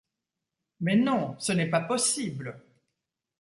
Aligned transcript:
Mais 0.79 0.95
non! 0.95 1.35
ce 1.37 1.51
n’est 1.53 1.69
pas 1.69 1.81
possible! 1.81 2.59